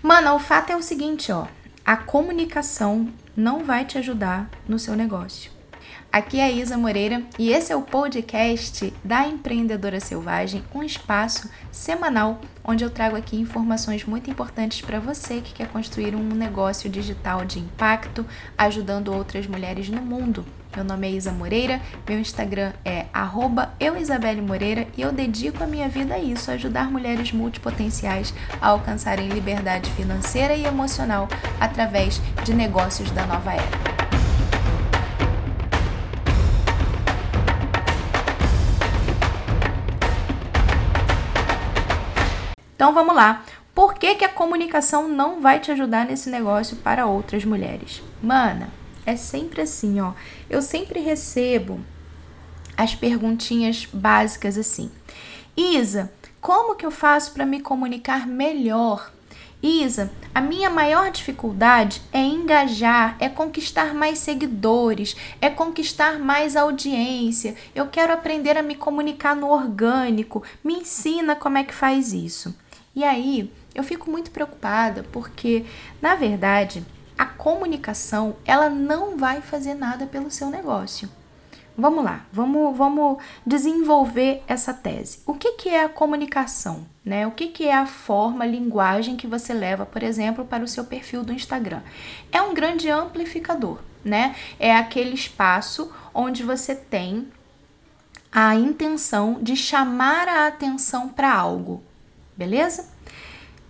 Mano, 0.00 0.36
o 0.36 0.38
fato 0.38 0.70
é 0.70 0.76
o 0.76 0.82
seguinte, 0.82 1.32
ó. 1.32 1.46
A 1.84 1.96
comunicação 1.96 3.08
não 3.36 3.64
vai 3.64 3.84
te 3.84 3.98
ajudar 3.98 4.48
no 4.68 4.78
seu 4.78 4.94
negócio. 4.94 5.50
Aqui 6.12 6.38
é 6.38 6.44
a 6.44 6.50
Isa 6.50 6.78
Moreira 6.78 7.22
e 7.36 7.50
esse 7.50 7.72
é 7.72 7.76
o 7.76 7.82
podcast 7.82 8.94
da 9.04 9.26
Empreendedora 9.26 9.98
Selvagem, 9.98 10.62
um 10.72 10.84
espaço 10.84 11.50
semanal 11.72 12.40
onde 12.62 12.84
eu 12.84 12.90
trago 12.90 13.16
aqui 13.16 13.36
informações 13.36 14.04
muito 14.04 14.30
importantes 14.30 14.80
para 14.80 15.00
você 15.00 15.40
que 15.40 15.52
quer 15.52 15.68
construir 15.68 16.14
um 16.14 16.28
negócio 16.28 16.88
digital 16.88 17.44
de 17.44 17.58
impacto, 17.58 18.24
ajudando 18.56 19.12
outras 19.12 19.48
mulheres 19.48 19.88
no 19.88 20.00
mundo. 20.00 20.46
Meu 20.78 20.84
nome 20.84 21.08
é 21.08 21.10
Isa 21.10 21.32
Moreira, 21.32 21.80
meu 22.08 22.20
Instagram 22.20 22.72
é 22.84 23.06
@euisabellemoreira 23.80 24.86
e 24.96 25.02
eu 25.02 25.10
dedico 25.10 25.64
a 25.64 25.66
minha 25.66 25.88
vida 25.88 26.14
a 26.14 26.20
isso, 26.20 26.52
a 26.52 26.54
ajudar 26.54 26.88
mulheres 26.88 27.32
multipotenciais 27.32 28.32
a 28.60 28.68
alcançarem 28.68 29.28
liberdade 29.28 29.90
financeira 29.90 30.54
e 30.54 30.64
emocional 30.64 31.26
através 31.58 32.22
de 32.44 32.54
negócios 32.54 33.10
da 33.10 33.26
nova 33.26 33.54
era. 33.54 33.64
Então 42.76 42.94
vamos 42.94 43.16
lá. 43.16 43.42
Por 43.74 43.94
que, 43.94 44.14
que 44.14 44.24
a 44.24 44.28
comunicação 44.28 45.08
não 45.08 45.40
vai 45.40 45.58
te 45.58 45.72
ajudar 45.72 46.06
nesse 46.06 46.30
negócio 46.30 46.76
para 46.76 47.04
outras 47.04 47.44
mulheres? 47.44 48.00
Mana, 48.22 48.68
é 49.08 49.16
sempre 49.16 49.62
assim, 49.62 50.00
ó. 50.00 50.12
Eu 50.50 50.60
sempre 50.60 51.00
recebo 51.00 51.80
as 52.76 52.94
perguntinhas 52.94 53.86
básicas 53.90 54.58
assim. 54.58 54.90
Isa, 55.56 56.12
como 56.42 56.76
que 56.76 56.84
eu 56.84 56.90
faço 56.90 57.32
para 57.32 57.46
me 57.46 57.60
comunicar 57.60 58.26
melhor? 58.26 59.10
Isa, 59.62 60.12
a 60.34 60.42
minha 60.42 60.68
maior 60.68 61.10
dificuldade 61.10 62.02
é 62.12 62.20
engajar, 62.20 63.16
é 63.18 63.30
conquistar 63.30 63.94
mais 63.94 64.18
seguidores, 64.18 65.16
é 65.40 65.48
conquistar 65.48 66.18
mais 66.18 66.54
audiência. 66.54 67.56
Eu 67.74 67.86
quero 67.86 68.12
aprender 68.12 68.58
a 68.58 68.62
me 68.62 68.74
comunicar 68.74 69.34
no 69.34 69.48
orgânico. 69.48 70.42
Me 70.62 70.74
ensina 70.74 71.34
como 71.34 71.56
é 71.56 71.64
que 71.64 71.74
faz 71.74 72.12
isso. 72.12 72.54
E 72.94 73.02
aí 73.02 73.50
eu 73.74 73.82
fico 73.82 74.10
muito 74.10 74.30
preocupada 74.30 75.02
porque, 75.10 75.64
na 76.00 76.14
verdade, 76.14 76.84
a 77.18 77.26
comunicação 77.26 78.36
ela 78.46 78.70
não 78.70 79.18
vai 79.18 79.42
fazer 79.42 79.74
nada 79.74 80.06
pelo 80.06 80.30
seu 80.30 80.48
negócio. 80.48 81.10
Vamos 81.76 82.02
lá, 82.04 82.24
vamos, 82.32 82.76
vamos 82.76 83.22
desenvolver 83.46 84.42
essa 84.48 84.72
tese. 84.72 85.20
O 85.26 85.34
que, 85.34 85.52
que 85.52 85.68
é 85.68 85.84
a 85.84 85.88
comunicação? 85.88 86.86
Né? 87.04 87.26
O 87.26 87.30
que, 87.30 87.48
que 87.48 87.66
é 87.66 87.74
a 87.74 87.86
forma, 87.86 88.44
a 88.44 88.48
linguagem 88.48 89.16
que 89.16 89.26
você 89.26 89.52
leva, 89.52 89.84
por 89.84 90.02
exemplo, 90.02 90.44
para 90.44 90.64
o 90.64 90.68
seu 90.68 90.84
perfil 90.84 91.22
do 91.22 91.32
Instagram? 91.32 91.82
É 92.32 92.40
um 92.40 92.54
grande 92.54 92.90
amplificador, 92.90 93.78
né? 94.04 94.34
É 94.58 94.74
aquele 94.74 95.14
espaço 95.14 95.92
onde 96.12 96.42
você 96.42 96.74
tem 96.74 97.28
a 98.30 98.56
intenção 98.56 99.38
de 99.40 99.54
chamar 99.54 100.28
a 100.28 100.46
atenção 100.48 101.08
para 101.08 101.32
algo 101.32 101.82
beleza? 102.38 102.88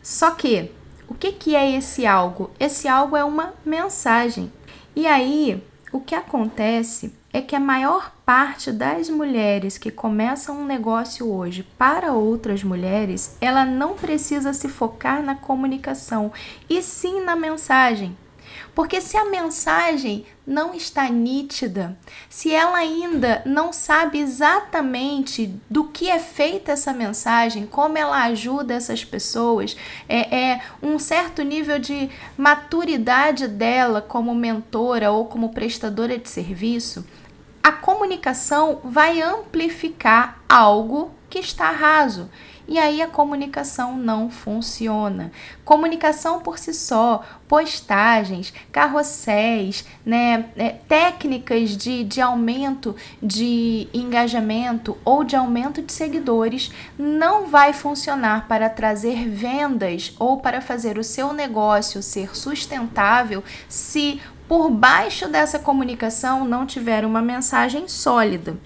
Só 0.02 0.32
que, 0.32 0.70
o 1.08 1.14
que, 1.14 1.32
que 1.32 1.56
é 1.56 1.70
esse 1.70 2.06
algo? 2.06 2.50
Esse 2.60 2.86
algo 2.86 3.16
é 3.16 3.24
uma 3.24 3.54
mensagem. 3.64 4.52
E 4.94 5.06
aí, 5.06 5.62
o 5.90 6.00
que 6.00 6.14
acontece 6.14 7.14
é 7.32 7.40
que 7.40 7.56
a 7.56 7.60
maior 7.60 8.12
parte 8.24 8.70
das 8.72 9.08
mulheres 9.08 9.78
que 9.78 9.90
começam 9.90 10.60
um 10.60 10.66
negócio 10.66 11.30
hoje 11.30 11.62
para 11.78 12.12
outras 12.12 12.62
mulheres, 12.62 13.36
ela 13.40 13.64
não 13.64 13.94
precisa 13.94 14.52
se 14.52 14.68
focar 14.68 15.22
na 15.22 15.34
comunicação, 15.34 16.32
e 16.68 16.82
sim 16.82 17.22
na 17.22 17.36
mensagem. 17.36 18.16
Porque 18.78 19.00
se 19.00 19.16
a 19.16 19.24
mensagem 19.24 20.24
não 20.46 20.72
está 20.72 21.10
nítida, 21.10 21.98
se 22.30 22.54
ela 22.54 22.78
ainda 22.78 23.42
não 23.44 23.72
sabe 23.72 24.20
exatamente 24.20 25.52
do 25.68 25.86
que 25.86 26.08
é 26.08 26.20
feita 26.20 26.70
essa 26.70 26.92
mensagem, 26.92 27.66
como 27.66 27.98
ela 27.98 28.22
ajuda 28.26 28.74
essas 28.74 29.04
pessoas, 29.04 29.76
é, 30.08 30.52
é 30.52 30.60
um 30.80 30.96
certo 30.96 31.42
nível 31.42 31.80
de 31.80 32.08
maturidade 32.36 33.48
dela 33.48 34.00
como 34.00 34.32
mentora 34.32 35.10
ou 35.10 35.24
como 35.24 35.48
prestadora 35.48 36.16
de 36.16 36.28
serviço, 36.28 37.04
a 37.60 37.72
comunicação 37.72 38.78
vai 38.84 39.20
amplificar 39.20 40.40
algo 40.48 41.10
que 41.28 41.40
está 41.40 41.72
raso 41.72 42.30
e 42.68 42.78
aí 42.78 43.00
a 43.00 43.08
comunicação 43.08 43.96
não 43.96 44.28
funciona. 44.28 45.32
Comunicação 45.64 46.40
por 46.40 46.58
si 46.58 46.74
só, 46.74 47.24
postagens, 47.48 48.52
carrosséis, 48.70 49.86
né, 50.04 50.50
é, 50.54 50.68
técnicas 50.68 51.74
de, 51.74 52.04
de 52.04 52.20
aumento 52.20 52.94
de 53.22 53.88
engajamento 53.94 54.98
ou 55.02 55.24
de 55.24 55.34
aumento 55.34 55.80
de 55.80 55.92
seguidores 55.92 56.70
não 56.98 57.46
vai 57.46 57.72
funcionar 57.72 58.46
para 58.46 58.68
trazer 58.68 59.26
vendas 59.28 60.14
ou 60.18 60.38
para 60.38 60.60
fazer 60.60 60.98
o 60.98 61.04
seu 61.04 61.32
negócio 61.32 62.02
ser 62.02 62.36
sustentável 62.36 63.42
se 63.68 64.20
por 64.48 64.70
baixo 64.70 65.28
dessa 65.28 65.58
comunicação 65.58 66.44
não 66.44 66.64
tiver 66.64 67.04
uma 67.04 67.20
mensagem 67.20 67.86
sólida. 67.86 68.56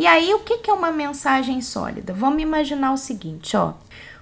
E 0.00 0.06
aí, 0.06 0.32
o 0.32 0.38
que 0.38 0.70
é 0.70 0.72
uma 0.72 0.90
mensagem 0.90 1.60
sólida? 1.60 2.14
Vamos 2.14 2.42
imaginar 2.42 2.90
o 2.94 2.96
seguinte, 2.96 3.54
ó. 3.54 3.74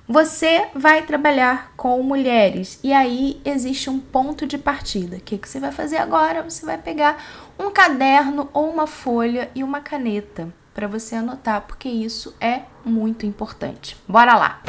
Você 0.09 0.67
vai 0.75 1.07
trabalhar 1.07 1.73
com 1.77 2.03
mulheres 2.03 2.81
e 2.83 2.93
aí 2.93 3.41
existe 3.45 3.89
um 3.89 4.01
ponto 4.01 4.45
de 4.45 4.59
partida. 4.59 5.19
O 5.19 5.21
que, 5.21 5.39
que 5.39 5.49
você 5.49 5.61
vai 5.61 5.71
fazer 5.71 5.99
agora? 5.99 6.43
Você 6.43 6.67
vai 6.67 6.79
pegar 6.79 7.25
um 7.57 7.71
caderno 7.71 8.51
ou 8.53 8.69
uma 8.69 8.89
folha 8.89 9.53
e 9.55 9.63
uma 9.63 9.81
caneta 9.81 10.53
para 10.75 10.89
você 10.89 11.15
anotar, 11.15 11.61
porque 11.61 11.89
isso 11.89 12.35
é 12.41 12.63
muito 12.85 13.25
importante. 13.25 13.97
Bora 14.09 14.35
lá! 14.35 14.61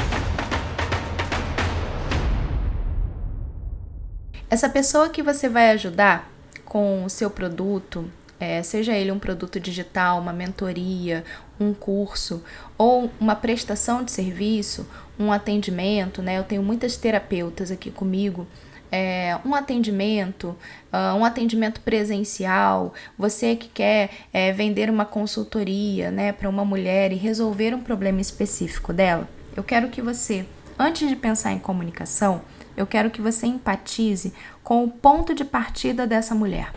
Essa 4.47 4.69
pessoa 4.69 5.09
que 5.09 5.23
você 5.23 5.49
vai 5.49 5.71
ajudar, 5.71 6.29
com 6.69 7.03
o 7.03 7.09
seu 7.09 7.31
produto, 7.31 8.07
é, 8.39 8.63
seja 8.63 8.93
ele 8.93 9.11
um 9.11 9.19
produto 9.19 9.59
digital, 9.59 10.19
uma 10.19 10.31
mentoria, 10.31 11.23
um 11.59 11.73
curso 11.73 12.41
ou 12.77 13.11
uma 13.19 13.35
prestação 13.35 14.03
de 14.03 14.11
serviço, 14.11 14.87
um 15.19 15.31
atendimento, 15.31 16.21
né? 16.21 16.37
Eu 16.37 16.43
tenho 16.43 16.63
muitas 16.63 16.95
terapeutas 16.95 17.69
aqui 17.69 17.91
comigo. 17.91 18.47
É, 18.91 19.37
um 19.45 19.53
atendimento, 19.53 20.55
uh, 20.91 21.15
um 21.15 21.23
atendimento 21.23 21.79
presencial, 21.81 22.93
você 23.15 23.55
que 23.55 23.67
quer 23.67 24.09
é, 24.33 24.51
vender 24.51 24.89
uma 24.89 25.05
consultoria 25.05 26.09
né, 26.09 26.31
para 26.31 26.49
uma 26.49 26.65
mulher 26.65 27.11
e 27.11 27.15
resolver 27.15 27.75
um 27.75 27.81
problema 27.81 28.19
específico 28.19 28.91
dela, 28.91 29.29
eu 29.55 29.63
quero 29.63 29.89
que 29.89 30.01
você, 30.01 30.43
antes 30.77 31.07
de 31.07 31.15
pensar 31.15 31.51
em 31.51 31.59
comunicação, 31.59 32.41
eu 32.75 32.87
quero 32.87 33.11
que 33.11 33.21
você 33.21 33.45
empatize 33.45 34.33
com 34.63 34.83
o 34.83 34.89
ponto 34.89 35.35
de 35.35 35.45
partida 35.45 36.07
dessa 36.07 36.33
mulher. 36.33 36.71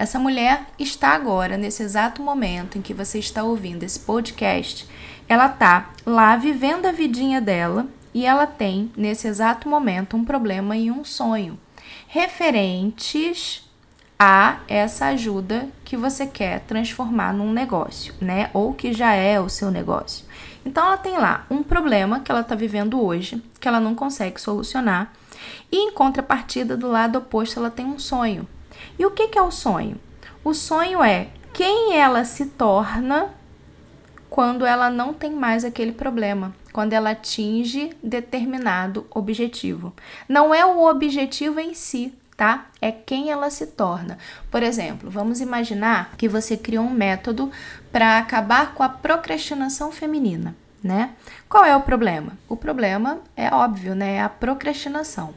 Essa 0.00 0.16
mulher 0.16 0.64
está 0.78 1.08
agora, 1.08 1.56
nesse 1.56 1.82
exato 1.82 2.22
momento 2.22 2.78
em 2.78 2.80
que 2.80 2.94
você 2.94 3.18
está 3.18 3.42
ouvindo 3.42 3.82
esse 3.82 3.98
podcast, 3.98 4.88
ela 5.28 5.46
está 5.46 5.90
lá 6.06 6.36
vivendo 6.36 6.86
a 6.86 6.92
vidinha 6.92 7.40
dela 7.40 7.84
e 8.14 8.24
ela 8.24 8.46
tem, 8.46 8.92
nesse 8.96 9.26
exato 9.26 9.68
momento, 9.68 10.16
um 10.16 10.24
problema 10.24 10.76
e 10.76 10.88
um 10.88 11.04
sonho 11.04 11.58
referentes 12.06 13.68
a 14.16 14.60
essa 14.68 15.06
ajuda 15.06 15.68
que 15.84 15.96
você 15.96 16.28
quer 16.28 16.60
transformar 16.60 17.32
num 17.32 17.52
negócio, 17.52 18.14
né? 18.20 18.50
Ou 18.54 18.74
que 18.74 18.92
já 18.92 19.14
é 19.14 19.40
o 19.40 19.48
seu 19.48 19.68
negócio. 19.68 20.24
Então 20.64 20.86
ela 20.86 20.96
tem 20.96 21.18
lá 21.18 21.44
um 21.50 21.64
problema 21.64 22.20
que 22.20 22.30
ela 22.30 22.42
está 22.42 22.54
vivendo 22.54 23.02
hoje, 23.02 23.42
que 23.58 23.66
ela 23.66 23.80
não 23.80 23.96
consegue 23.96 24.40
solucionar, 24.40 25.12
e 25.72 25.76
em 25.76 25.90
contrapartida, 25.90 26.76
do 26.76 26.86
lado 26.86 27.18
oposto, 27.18 27.58
ela 27.58 27.70
tem 27.70 27.84
um 27.84 27.98
sonho. 27.98 28.46
E 28.98 29.06
o 29.06 29.10
que, 29.10 29.28
que 29.28 29.38
é 29.38 29.42
o 29.42 29.50
sonho? 29.50 29.96
O 30.44 30.52
sonho 30.52 31.02
é 31.02 31.28
quem 31.52 31.96
ela 31.96 32.24
se 32.24 32.46
torna 32.46 33.34
quando 34.28 34.66
ela 34.66 34.90
não 34.90 35.14
tem 35.14 35.32
mais 35.32 35.64
aquele 35.64 35.92
problema, 35.92 36.54
quando 36.72 36.92
ela 36.92 37.10
atinge 37.10 37.90
determinado 38.02 39.06
objetivo. 39.10 39.92
Não 40.28 40.54
é 40.54 40.64
o 40.64 40.84
objetivo 40.84 41.58
em 41.58 41.74
si, 41.74 42.12
tá? 42.36 42.66
É 42.80 42.92
quem 42.92 43.30
ela 43.30 43.50
se 43.50 43.66
torna. 43.66 44.18
Por 44.50 44.62
exemplo, 44.62 45.10
vamos 45.10 45.40
imaginar 45.40 46.12
que 46.16 46.28
você 46.28 46.56
criou 46.56 46.84
um 46.84 46.90
método 46.90 47.50
para 47.90 48.18
acabar 48.18 48.74
com 48.74 48.82
a 48.82 48.88
procrastinação 48.88 49.90
feminina 49.90 50.54
né? 50.82 51.10
Qual 51.48 51.64
é 51.64 51.74
o 51.76 51.82
problema? 51.82 52.32
O 52.48 52.56
problema 52.56 53.18
é 53.36 53.52
óbvio, 53.52 53.94
né? 53.94 54.16
É 54.16 54.22
a 54.22 54.28
procrastinação. 54.28 55.34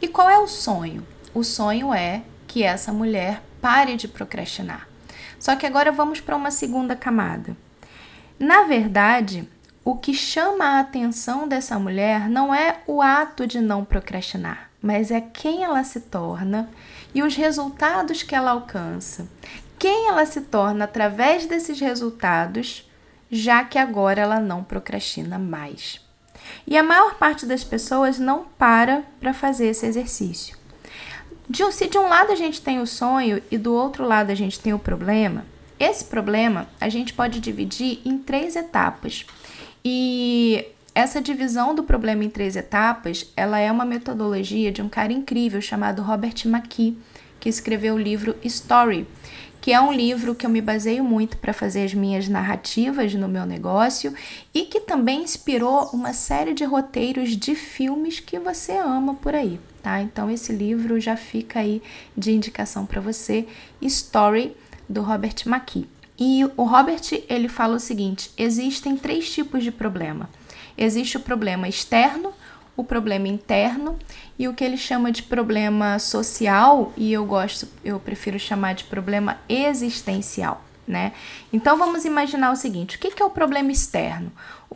E 0.00 0.08
qual 0.08 0.28
é 0.28 0.38
o 0.38 0.46
sonho? 0.46 1.06
O 1.34 1.42
sonho 1.42 1.94
é 1.94 2.22
que 2.52 2.62
essa 2.62 2.92
mulher 2.92 3.42
pare 3.62 3.96
de 3.96 4.06
procrastinar. 4.06 4.86
Só 5.38 5.56
que 5.56 5.64
agora 5.64 5.90
vamos 5.90 6.20
para 6.20 6.36
uma 6.36 6.50
segunda 6.50 6.94
camada. 6.94 7.56
Na 8.38 8.64
verdade, 8.64 9.48
o 9.82 9.96
que 9.96 10.12
chama 10.12 10.64
a 10.64 10.80
atenção 10.80 11.48
dessa 11.48 11.78
mulher 11.78 12.28
não 12.28 12.54
é 12.54 12.80
o 12.86 13.00
ato 13.00 13.46
de 13.46 13.58
não 13.58 13.86
procrastinar. 13.86 14.70
mas 14.82 15.12
é 15.12 15.20
quem 15.20 15.62
ela 15.62 15.84
se 15.84 16.00
torna 16.00 16.68
e 17.14 17.22
os 17.22 17.36
resultados 17.36 18.24
que 18.24 18.34
ela 18.34 18.50
alcança. 18.50 19.28
Quem 19.78 20.08
ela 20.08 20.26
se 20.26 20.40
torna 20.40 20.84
através 20.84 21.46
desses 21.46 21.78
resultados, 21.78 22.90
já 23.30 23.64
que 23.64 23.78
agora 23.78 24.20
ela 24.20 24.40
não 24.40 24.64
procrastina 24.64 25.38
mais. 25.38 26.00
E 26.66 26.76
a 26.76 26.82
maior 26.82 27.14
parte 27.14 27.46
das 27.46 27.62
pessoas 27.62 28.18
não 28.18 28.44
para 28.58 29.04
para 29.20 29.32
fazer 29.32 29.68
esse 29.68 29.86
exercício. 29.86 30.61
De, 31.48 31.70
se 31.72 31.88
de 31.88 31.98
um 31.98 32.08
lado 32.08 32.32
a 32.32 32.36
gente 32.36 32.60
tem 32.60 32.80
o 32.80 32.86
sonho 32.86 33.42
e 33.50 33.58
do 33.58 33.74
outro 33.74 34.04
lado 34.04 34.30
a 34.30 34.34
gente 34.34 34.58
tem 34.58 34.72
o 34.72 34.78
problema, 34.78 35.44
esse 35.78 36.04
problema 36.04 36.68
a 36.80 36.88
gente 36.88 37.12
pode 37.12 37.40
dividir 37.40 38.00
em 38.04 38.16
três 38.16 38.54
etapas. 38.54 39.26
E 39.84 40.64
essa 40.94 41.20
divisão 41.20 41.74
do 41.74 41.82
problema 41.82 42.24
em 42.24 42.30
três 42.30 42.54
etapas, 42.54 43.26
ela 43.36 43.58
é 43.58 43.70
uma 43.72 43.84
metodologia 43.84 44.70
de 44.70 44.80
um 44.80 44.88
cara 44.88 45.12
incrível 45.12 45.60
chamado 45.60 46.02
Robert 46.02 46.34
McKee, 46.44 46.96
que 47.40 47.48
escreveu 47.48 47.94
o 47.94 47.98
livro 47.98 48.36
Story, 48.44 49.06
que 49.60 49.72
é 49.72 49.80
um 49.80 49.92
livro 49.92 50.34
que 50.34 50.44
eu 50.44 50.50
me 50.50 50.60
baseio 50.60 51.02
muito 51.02 51.36
para 51.36 51.52
fazer 51.52 51.84
as 51.84 51.94
minhas 51.94 52.28
narrativas 52.28 53.14
no 53.14 53.26
meu 53.26 53.46
negócio 53.46 54.14
e 54.52 54.62
que 54.62 54.80
também 54.80 55.22
inspirou 55.22 55.88
uma 55.92 56.12
série 56.12 56.52
de 56.52 56.64
roteiros 56.64 57.36
de 57.36 57.54
filmes 57.54 58.20
que 58.20 58.38
você 58.38 58.72
ama 58.72 59.14
por 59.14 59.34
aí, 59.34 59.58
tá? 59.82 60.00
Então 60.00 60.30
esse 60.30 60.52
livro 60.52 61.00
já 61.00 61.16
fica 61.16 61.60
aí 61.60 61.82
de 62.16 62.32
indicação 62.32 62.86
para 62.86 63.00
você, 63.00 63.46
Story 63.80 64.56
do 64.88 65.02
Robert 65.02 65.36
McKee. 65.46 65.88
E 66.18 66.44
o 66.56 66.64
Robert, 66.64 67.02
ele 67.28 67.48
fala 67.48 67.76
o 67.76 67.80
seguinte: 67.80 68.30
existem 68.36 68.96
três 68.96 69.32
tipos 69.32 69.64
de 69.64 69.72
problema. 69.72 70.28
Existe 70.76 71.16
o 71.16 71.20
problema 71.20 71.68
externo, 71.68 72.32
o 72.76 72.84
problema 72.84 73.28
interno 73.28 73.98
e 74.38 74.48
o 74.48 74.54
que 74.54 74.64
ele 74.64 74.76
chama 74.76 75.10
de 75.10 75.22
problema 75.22 75.98
social, 75.98 76.92
e 76.96 77.12
eu 77.12 77.24
gosto, 77.24 77.68
eu 77.84 77.98
prefiro 78.00 78.38
chamar 78.38 78.74
de 78.74 78.84
problema 78.84 79.38
existencial. 79.48 80.64
Né? 80.86 81.12
Então 81.52 81.78
vamos 81.78 82.04
imaginar 82.04 82.50
o 82.50 82.56
seguinte: 82.56 82.96
o 82.96 82.98
que 82.98 83.22
é 83.22 83.24
o 83.24 83.30
problema 83.30 83.70
externo? 83.70 84.32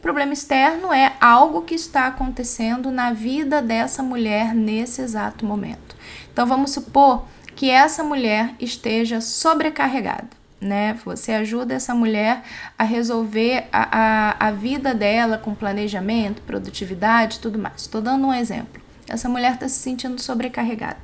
Problema 0.06 0.32
externo 0.32 0.92
é 0.92 1.14
algo 1.20 1.62
que 1.62 1.74
está 1.74 2.06
acontecendo 2.06 2.92
na 2.92 3.12
vida 3.12 3.60
dessa 3.60 4.04
mulher 4.04 4.54
nesse 4.54 5.02
exato 5.02 5.44
momento. 5.44 5.96
Então 6.32 6.46
vamos 6.46 6.70
supor 6.70 7.24
que 7.56 7.70
essa 7.70 8.04
mulher 8.04 8.54
esteja 8.60 9.20
sobrecarregada 9.20 10.28
né? 10.60 10.96
Você 11.04 11.32
ajuda 11.32 11.74
essa 11.74 11.92
mulher 11.92 12.44
a 12.78 12.84
resolver 12.84 13.66
a, 13.72 14.36
a, 14.38 14.46
a 14.46 14.50
vida 14.52 14.94
dela 14.94 15.38
com 15.38 15.56
planejamento, 15.56 16.40
produtividade 16.42 17.40
tudo 17.40 17.58
mais. 17.58 17.82
Estou 17.82 18.00
dando 18.00 18.28
um 18.28 18.32
exemplo. 18.32 18.80
Essa 19.08 19.28
mulher 19.28 19.54
está 19.54 19.68
se 19.68 19.80
sentindo 19.80 20.22
sobrecarregada. 20.22 21.00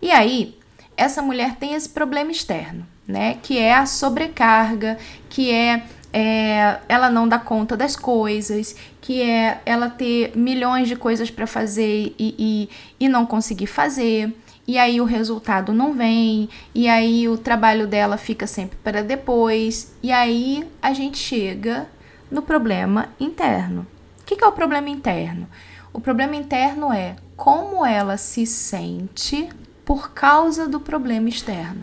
E 0.00 0.10
aí, 0.10 0.58
essa 0.96 1.20
mulher 1.20 1.56
tem 1.56 1.74
esse 1.74 1.90
problema 1.90 2.32
externo, 2.32 2.86
né? 3.06 3.36
Que 3.42 3.58
é 3.58 3.74
a 3.74 3.84
sobrecarga, 3.84 4.96
que 5.28 5.52
é, 5.52 5.84
é 6.12 6.78
ela 6.88 7.08
não 7.10 7.28
dá 7.28 7.38
conta 7.38 7.76
das 7.76 7.96
coisas, 7.96 8.74
que 9.00 9.22
é 9.22 9.60
ela 9.64 9.88
ter 9.88 10.36
milhões 10.36 10.88
de 10.88 10.96
coisas 10.96 11.30
para 11.30 11.46
fazer 11.46 12.14
e, 12.18 12.34
e, 12.38 12.68
e 13.04 13.08
não 13.08 13.26
conseguir 13.26 13.66
fazer 13.66 14.34
e 14.70 14.78
aí 14.78 15.00
o 15.00 15.04
resultado 15.04 15.72
não 15.72 15.94
vem, 15.94 16.48
e 16.72 16.88
aí 16.88 17.28
o 17.28 17.36
trabalho 17.36 17.88
dela 17.88 18.16
fica 18.16 18.46
sempre 18.46 18.78
para 18.84 19.02
depois, 19.02 19.92
e 20.00 20.12
aí 20.12 20.64
a 20.80 20.92
gente 20.92 21.18
chega 21.18 21.88
no 22.30 22.40
problema 22.40 23.08
interno. 23.18 23.84
O 24.20 24.24
que, 24.24 24.36
que 24.36 24.44
é 24.44 24.46
o 24.46 24.52
problema 24.52 24.88
interno? 24.88 25.48
O 25.92 26.00
problema 26.00 26.36
interno 26.36 26.92
é 26.92 27.16
como 27.36 27.84
ela 27.84 28.16
se 28.16 28.46
sente 28.46 29.48
por 29.84 30.12
causa 30.12 30.68
do 30.68 30.78
problema 30.78 31.28
externo. 31.28 31.82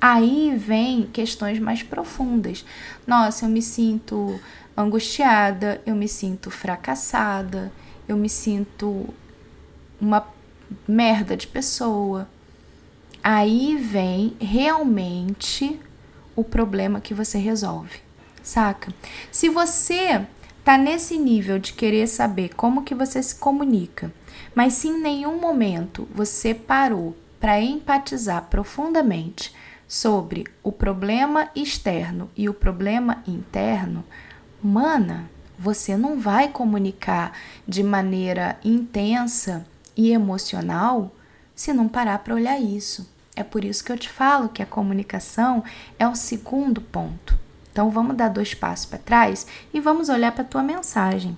Aí 0.00 0.54
vem 0.56 1.06
questões 1.06 1.58
mais 1.58 1.82
profundas. 1.82 2.64
Nossa, 3.06 3.44
eu 3.44 3.48
me 3.48 3.62
sinto 3.62 4.38
angustiada, 4.76 5.80
eu 5.86 5.94
me 5.94 6.06
sinto 6.06 6.50
fracassada, 6.50 7.72
eu 8.06 8.16
me 8.16 8.28
sinto 8.28 9.08
uma 10.00 10.26
merda 10.86 11.36
de 11.36 11.46
pessoa. 11.46 12.28
Aí 13.22 13.76
vem 13.76 14.36
realmente 14.38 15.80
o 16.36 16.44
problema 16.44 17.00
que 17.00 17.14
você 17.14 17.38
resolve, 17.38 17.98
saca? 18.42 18.92
Se 19.32 19.48
você 19.48 20.26
tá 20.62 20.76
nesse 20.76 21.16
nível 21.16 21.58
de 21.58 21.72
querer 21.72 22.06
saber 22.06 22.54
como 22.54 22.84
que 22.84 22.94
você 22.94 23.22
se 23.22 23.34
comunica, 23.36 24.12
mas 24.54 24.74
se 24.74 24.88
em 24.88 25.00
nenhum 25.00 25.40
momento 25.40 26.06
você 26.14 26.52
parou 26.52 27.16
para 27.40 27.60
empatizar 27.60 28.46
profundamente 28.50 29.52
sobre 29.88 30.44
o 30.62 30.72
problema 30.72 31.50
externo 31.54 32.30
e 32.36 32.48
o 32.48 32.54
problema 32.54 33.22
interno, 33.26 34.04
mana, 34.62 35.30
você 35.58 35.96
não 35.96 36.18
vai 36.18 36.48
comunicar 36.48 37.32
de 37.66 37.82
maneira 37.82 38.58
intensa 38.64 39.66
e 39.96 40.10
emocional 40.12 41.14
se 41.54 41.72
não 41.72 41.88
parar 41.88 42.18
para 42.18 42.34
olhar 42.34 42.60
isso. 42.60 43.08
É 43.34 43.42
por 43.42 43.64
isso 43.64 43.84
que 43.84 43.92
eu 43.92 43.98
te 43.98 44.08
falo 44.08 44.48
que 44.48 44.62
a 44.62 44.66
comunicação 44.66 45.62
é 45.98 46.06
o 46.06 46.14
segundo 46.14 46.80
ponto. 46.80 47.38
Então 47.70 47.90
vamos 47.90 48.16
dar 48.16 48.28
dois 48.28 48.54
passos 48.54 48.86
para 48.86 48.98
trás 48.98 49.46
e 49.72 49.80
vamos 49.80 50.08
olhar 50.08 50.32
para 50.32 50.42
a 50.42 50.46
tua 50.46 50.62
mensagem. 50.62 51.36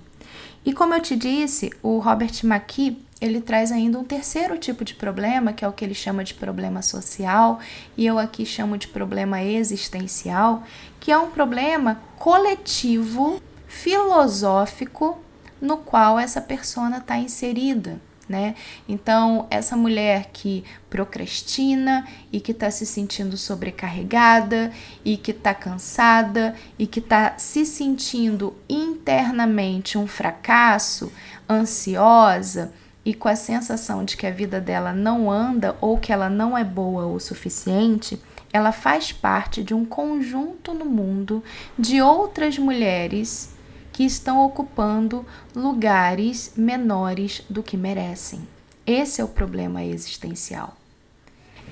E 0.65 0.73
como 0.73 0.93
eu 0.93 1.01
te 1.01 1.15
disse, 1.15 1.71
o 1.81 1.99
Robert 1.99 2.31
McKee 2.43 3.05
ele 3.21 3.41
traz 3.41 3.71
ainda 3.71 3.99
um 3.99 4.03
terceiro 4.03 4.57
tipo 4.57 4.85
de 4.85 4.93
problema, 4.95 5.53
que 5.53 5.65
é 5.65 5.67
o 5.67 5.73
que 5.73 5.83
ele 5.83 5.93
chama 5.93 6.23
de 6.23 6.33
problema 6.33 6.81
social, 6.81 7.59
e 7.97 8.05
eu 8.05 8.17
aqui 8.17 8.45
chamo 8.45 8.77
de 8.77 8.87
problema 8.87 9.43
existencial, 9.43 10.63
que 10.99 11.11
é 11.11 11.17
um 11.17 11.29
problema 11.29 12.01
coletivo, 12.17 13.41
filosófico, 13.67 15.17
no 15.61 15.77
qual 15.77 16.17
essa 16.17 16.41
persona 16.41 16.97
está 16.97 17.17
inserida 17.17 17.99
né? 18.29 18.53
Então, 18.87 19.47
essa 19.49 19.75
mulher 19.75 20.29
que 20.31 20.63
procrastina 20.87 22.07
e 22.31 22.39
que 22.39 22.51
está 22.51 22.69
se 22.69 22.85
sentindo 22.85 23.35
sobrecarregada 23.35 24.71
e 25.03 25.17
que 25.17 25.31
está 25.31 25.51
cansada 25.55 26.55
e 26.77 26.85
que 26.85 26.99
está 26.99 27.39
se 27.39 27.65
sentindo 27.65 28.55
internamente 28.69 29.97
um 29.97 30.05
fracasso, 30.05 31.11
ansiosa 31.49 32.71
e 33.09 33.13
com 33.15 33.27
a 33.27 33.35
sensação 33.35 34.05
de 34.05 34.15
que 34.15 34.27
a 34.27 34.31
vida 34.31 34.61
dela 34.61 34.93
não 34.93 35.31
anda 35.31 35.75
ou 35.81 35.97
que 35.97 36.13
ela 36.13 36.29
não 36.29 36.55
é 36.55 36.63
boa 36.63 37.07
o 37.07 37.19
suficiente, 37.19 38.21
ela 38.53 38.71
faz 38.71 39.11
parte 39.11 39.63
de 39.63 39.73
um 39.73 39.83
conjunto 39.83 40.75
no 40.75 40.85
mundo 40.85 41.43
de 41.75 42.03
outras 42.03 42.59
mulheres 42.59 43.55
que 43.91 44.03
estão 44.03 44.45
ocupando 44.45 45.25
lugares 45.55 46.53
menores 46.55 47.43
do 47.49 47.63
que 47.63 47.75
merecem. 47.75 48.47
Esse 48.85 49.21
é 49.21 49.23
o 49.23 49.27
problema 49.27 49.83
existencial. 49.83 50.77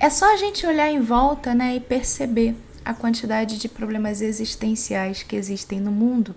É 0.00 0.10
só 0.10 0.34
a 0.34 0.36
gente 0.36 0.66
olhar 0.66 0.90
em 0.90 1.00
volta 1.00 1.54
né, 1.54 1.76
e 1.76 1.80
perceber 1.80 2.56
a 2.84 2.92
quantidade 2.92 3.58
de 3.58 3.68
problemas 3.68 4.20
existenciais 4.20 5.22
que 5.22 5.36
existem 5.36 5.78
no 5.78 5.92
mundo. 5.92 6.34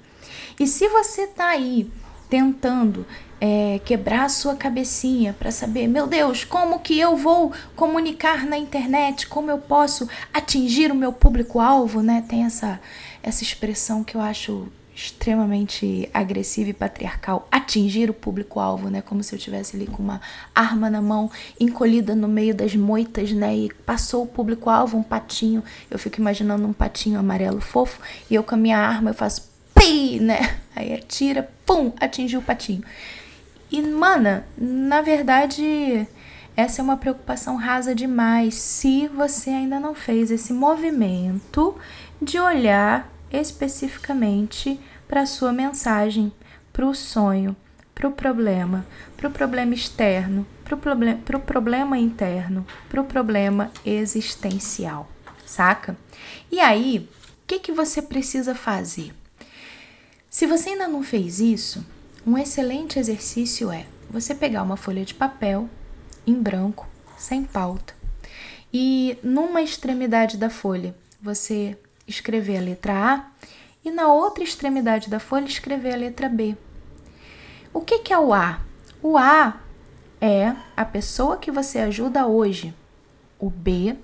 E 0.60 0.68
se 0.68 0.88
você 0.90 1.24
está 1.24 1.48
aí 1.48 1.92
tentando 2.30 3.04
é, 3.44 3.82
quebrar 3.84 4.26
a 4.26 4.30
sua 4.30 4.56
cabecinha 4.56 5.34
para 5.34 5.50
saber, 5.50 5.88
meu 5.88 6.06
Deus, 6.06 6.44
como 6.44 6.80
que 6.80 7.00
eu 7.00 7.18
vou 7.18 7.52
comunicar 7.76 8.46
na 8.46 8.56
internet, 8.56 9.26
como 9.26 9.50
eu 9.50 9.58
posso 9.58 10.08
atingir 10.32 10.92
o 10.92 10.96
meu 10.96 11.12
público-alvo, 11.12 12.04
né? 12.04 12.24
Tem 12.30 12.46
essa, 12.46 12.80
essa 13.24 13.42
expressão 13.42 14.04
que 14.04 14.16
eu 14.16 14.22
acho 14.22 14.72
extremamente 14.94 16.08
agressiva 16.14 16.70
e 16.70 16.74
patriarcal 16.74 17.48
atingir 17.52 18.12
o 18.12 18.14
público-alvo, 18.14 18.92
né? 18.92 19.02
Como 19.02 19.24
se 19.24 19.34
eu 19.34 19.40
tivesse 19.40 19.76
ali 19.76 19.88
com 19.88 20.04
uma 20.04 20.22
arma 20.54 20.88
na 20.88 21.02
mão, 21.02 21.32
encolhida 21.60 22.14
no 22.14 22.28
meio 22.28 22.54
das 22.54 22.76
moitas, 22.76 23.32
né? 23.32 23.56
E 23.56 23.74
passou 23.86 24.24
o 24.24 24.28
público-alvo, 24.28 24.98
um 24.98 25.04
patinho. 25.04 25.64
Eu 25.90 25.98
fico 25.98 26.22
imaginando 26.22 26.68
um 26.68 26.74
patinho 26.74 27.20
amarelo 27.20 27.60
fofo 27.60 28.00
e 28.30 28.36
eu 28.36 28.44
com 28.44 28.54
a 28.54 28.58
minha 28.58 28.78
arma 28.78 29.10
eu 29.10 29.16
faço 29.16 29.50
pi, 29.74 30.20
né? 30.20 30.58
Aí 30.76 30.94
atira, 30.94 31.50
pum, 31.66 31.92
atingiu 32.00 32.40
o 32.40 32.44
patinho. 32.44 32.84
E, 33.72 33.82
mana, 33.82 34.46
na 34.58 35.02
verdade, 35.02 36.06
essa 36.58 36.82
é 36.82 36.84
uma 36.84 36.98
preocupação 36.98 37.56
rasa 37.56 37.96
demais 37.96 38.56
se 38.56 39.08
você 39.08 39.50
ainda 39.50 39.80
não 39.80 39.96
fez 39.96 40.30
esse 40.30 40.52
movimento 40.52 41.78
de 42.22 42.38
olhar 42.38 43.10
especificamente 43.32 44.78
para 45.08 45.22
a 45.22 45.26
sua 45.26 45.54
mensagem, 45.54 46.34
para 46.74 46.86
o 46.86 46.94
sonho, 46.94 47.56
para 47.96 48.10
o 48.10 48.12
problema, 48.12 48.86
para 49.16 49.30
o 49.30 49.32
problema 49.32 49.74
externo, 49.74 50.46
para 50.66 50.76
o 50.76 50.78
problem 50.78 51.18
pro 51.18 51.40
problema 51.40 51.98
interno, 51.98 52.68
para 52.90 53.00
o 53.00 53.06
problema 53.06 53.72
existencial, 53.86 55.10
saca? 55.46 55.96
E 56.52 56.60
aí, 56.60 57.10
o 57.44 57.48
que, 57.48 57.60
que 57.60 57.72
você 57.72 58.02
precisa 58.02 58.54
fazer? 58.54 59.14
Se 60.30 60.46
você 60.46 60.70
ainda 60.70 60.88
não 60.88 61.04
fez 61.04 61.40
isso, 61.40 61.86
um 62.26 62.38
excelente 62.38 63.00
exercício 63.00 63.72
é 63.72 63.86
você 64.10 64.36
pegar 64.36 64.62
uma 64.64 64.78
folha 64.78 65.04
de 65.04 65.14
papel 65.14 65.70
em 66.26 66.36
branco, 66.36 66.88
sem 67.18 67.44
pauta. 67.44 67.94
E 68.72 69.18
numa 69.24 69.62
extremidade 69.62 70.38
da 70.38 70.50
folha, 70.50 70.96
você 71.22 71.78
escrever 72.08 72.58
a 72.58 72.62
letra 72.62 72.94
A 72.94 73.32
e 73.84 73.90
na 73.90 74.14
outra 74.14 74.44
extremidade 74.44 75.10
da 75.10 75.20
folha 75.20 75.46
escrever 75.46 75.94
a 75.94 75.98
letra 75.98 76.30
B. 76.30 76.56
O 77.74 77.82
que, 77.82 78.00
que 78.00 78.14
é 78.14 78.20
o 78.20 78.34
A? 78.34 78.62
O 79.02 79.18
A 79.18 79.60
é 80.20 80.56
a 80.78 80.86
pessoa 80.86 81.38
que 81.38 81.52
você 81.52 81.80
ajuda 81.80 82.28
hoje. 82.28 82.74
O 83.40 83.50
B 83.50 83.96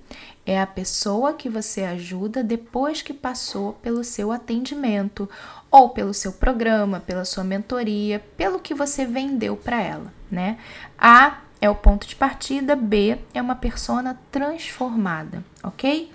é 0.48 0.62
a 0.62 0.66
pessoa 0.66 1.34
que 1.34 1.50
você 1.50 1.84
ajuda 1.84 2.42
depois 2.42 3.02
que 3.02 3.14
passou 3.14 3.74
pelo 3.74 4.02
seu 4.02 4.32
atendimento, 4.32 5.30
ou 5.70 5.90
pelo 5.90 6.14
seu 6.14 6.32
programa, 6.32 7.02
pela 7.02 7.26
sua 7.26 7.44
mentoria, 7.44 8.24
pelo 8.38 8.58
que 8.58 8.74
você 8.74 9.06
vendeu 9.06 9.58
para 9.58 9.82
ela, 9.82 10.14
né? 10.32 10.58
A 10.98 11.40
é 11.60 11.70
o 11.70 11.76
ponto 11.76 12.08
de 12.08 12.16
partida, 12.16 12.78
B 12.78 13.20
é 13.34 13.42
uma 13.42 13.56
persona 13.56 14.18
transformada, 14.32 15.44
ok? 15.62 16.10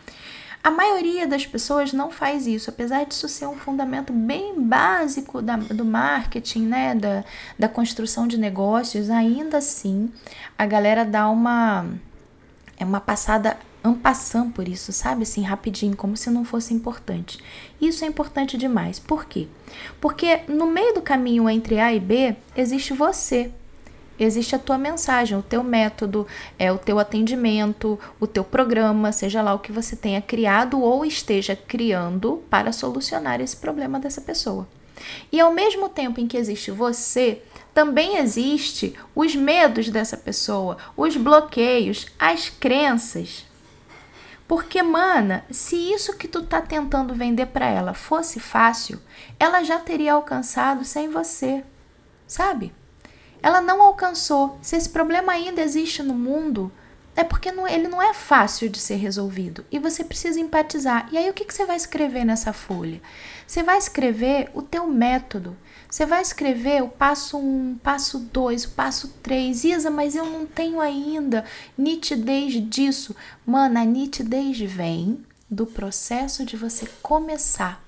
A 0.65 0.71
maioria 0.71 1.27
das 1.27 1.45
pessoas 1.45 1.93
não 1.93 2.11
faz 2.11 2.47
isso, 2.47 2.71
apesar 2.71 3.05
disso 3.05 3.29
ser 3.29 3.47
um 3.47 3.57
fundamento 3.57 4.13
bem 4.13 4.63
básico 4.63 5.43
da, 5.43 5.57
do 5.57 5.85
marketing, 5.85 6.67
né? 6.67 6.95
Da, 6.95 7.25
da 7.59 7.69
construção 7.69 8.27
de 8.27 8.39
negócios, 8.39 9.11
ainda 9.11 9.59
assim 9.59 10.11
a 10.57 10.65
galera 10.65 11.05
dá 11.05 11.29
uma, 11.29 11.87
é 12.79 12.85
uma 12.85 13.01
passada 13.01 13.59
ampassando 13.83 14.53
por 14.53 14.69
isso, 14.69 14.93
sabe? 14.93 15.23
Assim, 15.23 15.43
rapidinho, 15.43 15.97
como 15.97 16.17
se 16.17 16.31
não 16.31 16.45
fosse 16.45 16.73
importante. 16.73 17.39
Isso 17.81 18.05
é 18.05 18.09
importante 18.09 18.57
demais. 18.57 18.99
Por 18.99 19.25
quê? 19.25 19.49
Porque 20.01 20.41
no 20.49 20.67
meio 20.67 20.95
do 20.95 21.03
caminho 21.03 21.49
entre 21.49 21.79
A 21.79 21.93
e 21.93 22.01
B 22.01 22.37
existe 22.57 22.93
você 22.93 23.51
existe 24.19 24.55
a 24.55 24.59
tua 24.59 24.79
mensagem, 24.79 25.37
o 25.37 25.43
teu 25.43 25.63
método, 25.63 26.27
é 26.59 26.71
o 26.71 26.79
teu 26.79 26.99
atendimento, 26.99 27.99
o 28.21 28.27
teu 28.27 28.45
programa, 28.45 29.13
seja 29.13 29.43
lá 29.43 29.55
o 29.55 29.59
que 29.59 29.73
você 29.73 29.97
tenha 29.97 30.21
criado 30.21 30.81
ou 30.81 31.05
esteja 31.05 31.57
criando 31.57 32.43
para 32.49 32.73
solucionar 32.73 33.41
esse 33.41 33.57
problema 33.57 33.99
dessa 33.99 34.21
pessoa. 34.21 34.67
E 35.31 35.41
ao 35.41 35.53
mesmo 35.53 35.89
tempo 35.89 36.21
em 36.21 36.27
que 36.27 36.37
existe 36.37 36.71
você, 36.71 37.43
também 37.75 38.19
existe 38.19 38.95
os 39.15 39.35
medos 39.35 39.89
dessa 39.89 40.17
pessoa, 40.17 40.77
os 40.97 41.17
bloqueios, 41.17 42.07
as 42.19 42.49
crenças. 42.49 43.47
Porque, 44.53 44.83
mana, 44.83 45.47
se 45.51 45.75
isso 45.77 46.15
que 46.19 46.29
tu 46.29 46.43
tá 46.43 46.61
tentando 46.61 47.15
vender 47.15 47.47
para 47.47 47.67
ela 47.67 47.95
fosse 47.95 48.39
fácil, 48.39 49.01
ela 49.41 49.65
já 49.65 49.79
teria 49.79 50.13
alcançado 50.13 50.85
sem 50.85 51.09
você, 51.09 51.65
sabe? 52.27 52.71
ela 53.43 53.61
não 53.61 53.83
alcançou. 53.83 54.59
Se 54.63 54.77
esse 54.77 54.89
problema 54.89 55.33
ainda 55.33 55.61
existe 55.61 56.03
no 56.03 56.13
mundo, 56.13 56.71
é 57.17 57.25
porque 57.25 57.51
não, 57.51 57.67
ele 57.67 57.89
não 57.89 58.01
é 58.01 58.15
fácil 58.15 58.71
de 58.71 58.79
ser 58.79 58.97
resolvido 58.97 59.65
e 59.71 59.79
você 59.79 60.05
precisa 60.05 60.39
empatizar. 60.39 61.09
E 61.11 61.19
aí 61.19 61.29
o 61.29 61.35
que, 61.35 61.45
que 61.45 61.53
você 61.53 61.67
vai 61.67 61.77
escrever 61.77 62.25
nessa 62.25 62.53
folha? 62.53 63.03
Você 63.47 63.63
vai 63.63 63.77
escrever 63.77 64.51
o 64.55 64.63
teu 64.63 64.87
método. 64.87 65.57
Você 65.93 66.07
vai 66.07 66.23
escrever 66.23 66.83
o 66.83 66.89
passo 66.89 67.37
1, 67.37 67.41
um, 67.41 67.75
passo 67.75 68.19
2, 68.19 68.65
o 68.65 68.71
passo 68.71 69.09
3. 69.23 69.63
Isa, 69.63 69.91
mas 69.91 70.17
eu 70.17 70.25
não 70.25 70.47
tenho 70.47 70.81
ainda 70.81 71.45
nitidez 71.77 72.55
disso. 72.67 73.15
Mano, 73.45 73.79
a 73.79 73.85
nitidez 73.85 74.59
vem 74.59 75.23
do 75.51 75.67
processo 75.67 76.47
de 76.47 76.57
você 76.57 76.89
começar. 77.03 77.85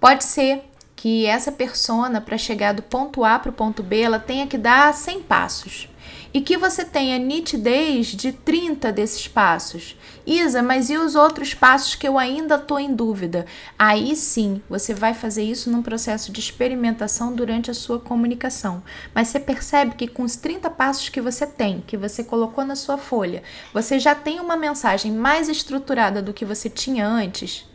Pode 0.00 0.24
ser 0.24 0.64
que 0.96 1.24
essa 1.24 1.52
persona, 1.52 2.20
para 2.20 2.36
chegar 2.36 2.72
do 2.72 2.82
ponto 2.82 3.24
A 3.24 3.38
para 3.38 3.50
o 3.50 3.54
ponto 3.54 3.80
B, 3.80 4.00
ela 4.00 4.18
tenha 4.18 4.48
que 4.48 4.58
dar 4.58 4.92
100 4.92 5.22
passos. 5.22 5.88
E 6.32 6.40
que 6.40 6.56
você 6.56 6.84
tenha 6.84 7.18
nitidez 7.18 8.06
de 8.06 8.30
30 8.30 8.92
desses 8.92 9.26
passos. 9.26 9.96
Isa, 10.24 10.62
mas 10.62 10.88
e 10.88 10.96
os 10.96 11.16
outros 11.16 11.54
passos 11.54 11.96
que 11.96 12.06
eu 12.06 12.16
ainda 12.16 12.54
estou 12.54 12.78
em 12.78 12.94
dúvida? 12.94 13.46
Aí 13.76 14.14
sim, 14.14 14.62
você 14.70 14.94
vai 14.94 15.12
fazer 15.12 15.42
isso 15.42 15.68
num 15.68 15.82
processo 15.82 16.30
de 16.30 16.38
experimentação 16.38 17.34
durante 17.34 17.68
a 17.68 17.74
sua 17.74 17.98
comunicação. 17.98 18.80
Mas 19.12 19.26
você 19.26 19.40
percebe 19.40 19.96
que 19.96 20.06
com 20.06 20.22
os 20.22 20.36
30 20.36 20.70
passos 20.70 21.08
que 21.08 21.20
você 21.20 21.44
tem, 21.44 21.82
que 21.84 21.96
você 21.96 22.22
colocou 22.22 22.64
na 22.64 22.76
sua 22.76 22.96
folha, 22.96 23.42
você 23.74 23.98
já 23.98 24.14
tem 24.14 24.38
uma 24.38 24.56
mensagem 24.56 25.10
mais 25.10 25.48
estruturada 25.48 26.22
do 26.22 26.32
que 26.32 26.44
você 26.44 26.70
tinha 26.70 27.08
antes? 27.08 27.68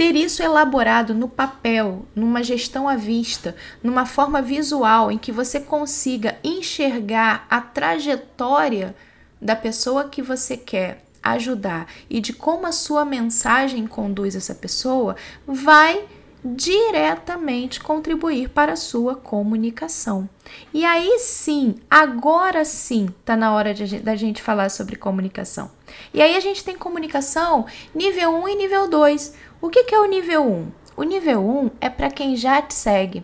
Ter 0.00 0.16
isso 0.16 0.42
elaborado 0.42 1.12
no 1.12 1.28
papel, 1.28 2.06
numa 2.16 2.42
gestão 2.42 2.88
à 2.88 2.96
vista, 2.96 3.54
numa 3.82 4.06
forma 4.06 4.40
visual 4.40 5.12
em 5.12 5.18
que 5.18 5.30
você 5.30 5.60
consiga 5.60 6.38
enxergar 6.42 7.46
a 7.50 7.60
trajetória 7.60 8.96
da 9.38 9.54
pessoa 9.54 10.08
que 10.08 10.22
você 10.22 10.56
quer 10.56 11.04
ajudar 11.22 11.86
e 12.08 12.18
de 12.18 12.32
como 12.32 12.66
a 12.66 12.72
sua 12.72 13.04
mensagem 13.04 13.86
conduz 13.86 14.34
essa 14.34 14.54
pessoa, 14.54 15.16
vai 15.46 16.02
diretamente 16.42 17.80
contribuir 17.80 18.48
para 18.48 18.72
a 18.72 18.76
sua 18.76 19.14
comunicação. 19.14 20.26
E 20.72 20.82
aí 20.82 21.18
sim, 21.18 21.74
agora 21.90 22.64
sim, 22.64 23.10
tá 23.22 23.36
na 23.36 23.52
hora 23.52 23.74
de, 23.74 23.98
da 23.98 24.16
gente 24.16 24.42
falar 24.42 24.70
sobre 24.70 24.96
comunicação. 24.96 25.70
E 26.14 26.22
aí 26.22 26.34
a 26.34 26.40
gente 26.40 26.64
tem 26.64 26.76
comunicação 26.76 27.66
nível 27.94 28.34
1 28.34 28.48
e 28.48 28.54
nível 28.56 28.88
2. 28.88 29.49
O 29.60 29.68
que, 29.68 29.84
que 29.84 29.94
é 29.94 30.00
o 30.00 30.06
nível 30.06 30.44
1? 30.44 30.72
O 30.96 31.02
nível 31.02 31.40
1 31.40 31.70
é 31.80 31.90
para 31.90 32.10
quem 32.10 32.34
já 32.34 32.62
te 32.62 32.74
segue. 32.74 33.22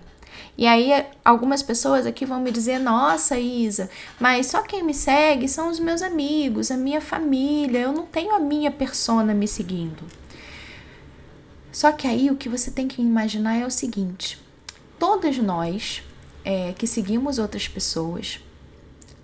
E 0.59 0.66
aí, 0.66 1.05
algumas 1.25 1.62
pessoas 1.62 2.07
aqui 2.07 2.25
vão 2.25 2.40
me 2.40 2.50
dizer: 2.50 2.78
Nossa, 2.78 3.38
Isa, 3.38 3.90
mas 4.19 4.47
só 4.47 4.62
quem 4.62 4.83
me 4.83 4.95
segue 4.95 5.49
são 5.49 5.71
os 5.71 5.78
meus 5.78 6.02
amigos, 6.02 6.71
a 6.71 6.76
minha 6.76 7.00
família, 7.00 7.78
eu 7.81 7.93
não 7.93 8.07
tenho 8.07 8.35
a 8.35 8.40
minha 8.40 8.71
persona 8.71 9.35
me 9.35 9.49
seguindo. 9.49 10.05
Só 11.73 11.93
que 11.93 12.07
aí 12.07 12.31
o 12.31 12.37
que 12.37 12.49
você 12.49 12.71
tem 12.71 12.88
que 12.88 13.02
imaginar 13.02 13.57
é 13.57 13.66
o 13.66 13.71
seguinte: 13.71 14.38
todas 14.99 15.37
nós 15.38 16.02
é, 16.45 16.73
que 16.73 16.87
seguimos 16.87 17.38
outras 17.38 17.69
pessoas, 17.69 18.40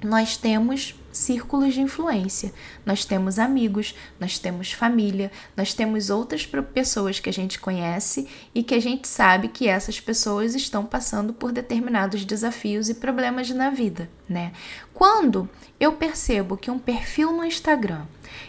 nós 0.03 0.37
temos 0.37 0.95
círculos 1.13 1.75
de 1.75 1.81
influência. 1.81 2.53
Nós 2.85 3.05
temos 3.05 3.39
amigos, 3.39 3.95
nós 4.19 4.39
temos 4.39 4.73
família, 4.73 5.31
nós 5.57 5.75
temos 5.75 6.11
outras 6.11 6.47
pessoas 6.47 7.21
que 7.21 7.29
a 7.29 7.33
gente 7.33 7.61
conhece 7.61 8.27
e 8.55 8.63
que 8.63 8.75
a 8.75 8.81
gente 8.81 9.07
sabe 9.07 9.49
que 9.49 9.69
essas 9.69 10.01
pessoas 10.01 10.55
estão 10.55 10.85
passando 10.85 11.33
por 11.33 11.53
determinados 11.53 12.25
desafios 12.25 12.89
e 12.89 12.95
problemas 12.95 13.51
na 13.51 13.71
vida, 13.71 14.11
né? 14.29 14.53
Quando 14.93 15.49
eu 15.79 15.93
percebo 15.93 16.57
que 16.57 16.71
um 16.71 16.79
perfil 16.79 17.33
no 17.33 17.45
Instagram 17.45 18.07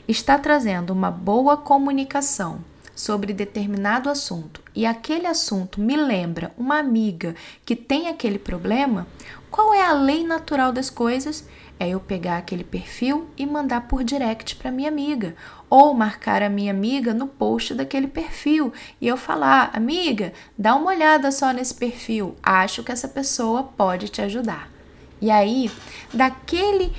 está 0.08 0.40
trazendo 0.40 0.92
uma 0.92 1.12
boa 1.12 1.58
comunicação 1.58 2.64
sobre 2.96 3.34
determinado 3.34 4.10
assunto 4.10 4.62
e 4.76 4.86
aquele 4.86 5.28
assunto 5.28 5.82
me 5.82 5.96
lembra 5.96 6.52
uma 6.58 6.78
amiga 6.78 7.36
que 7.66 7.76
tem 7.76 8.08
aquele 8.08 8.40
problema, 8.40 9.08
qual 9.50 9.74
é 9.74 9.84
a 9.84 9.94
lei 9.94 10.24
natural 10.26 10.72
das 10.72 10.90
coisas? 10.90 11.46
é 11.80 11.90
eu 11.90 12.00
pegar 12.00 12.38
aquele 12.38 12.64
perfil 12.64 13.28
e 13.38 13.46
mandar 13.46 13.88
por 13.88 14.04
direct 14.04 14.56
para 14.56 14.72
minha 14.72 14.90
amiga, 14.90 15.36
ou 15.70 15.94
marcar 15.94 16.42
a 16.42 16.50
minha 16.50 16.72
amiga 16.72 17.14
no 17.14 17.28
post 17.28 17.74
daquele 17.74 18.08
perfil 18.08 18.72
e 19.02 19.08
eu 19.08 19.18
falar: 19.18 19.72
"Amiga, 19.74 20.34
dá 20.58 20.76
uma 20.76 20.92
olhada 20.92 21.32
só 21.32 21.52
nesse 21.52 21.74
perfil, 21.74 22.36
acho 22.42 22.84
que 22.84 22.92
essa 22.92 23.08
pessoa 23.08 23.64
pode 23.64 24.08
te 24.10 24.22
ajudar". 24.22 24.70
E 25.22 25.32
aí, 25.32 25.72
daquele 26.14 26.92